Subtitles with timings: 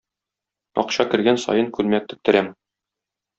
[0.83, 2.51] Акча кергән саен күлмәк тектерәм.